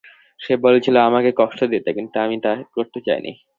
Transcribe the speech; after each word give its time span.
সে 0.39 0.53
বলেছিল 0.63 0.95
তোমাকে 1.01 1.31
কষ্ট 1.41 1.59
দিতে, 1.73 1.89
কিন্তু 1.97 2.15
আমি 2.25 2.35
তা 2.43 2.51
করতে 2.75 2.99
চাইনি। 3.07 3.31